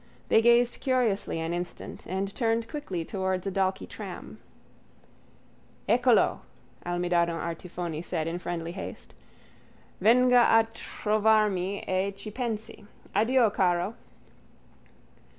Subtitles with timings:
[0.29, 4.39] They gazed curiously an instant and turned quickly towards a Dalkey tram.
[5.87, 6.41] —Eccolo,
[6.83, 9.13] Almidano Artifoni said in friendly haste.
[10.01, 12.83] _Venga a trovarmi e ci pensi.
[13.15, 13.93] Addio, caro.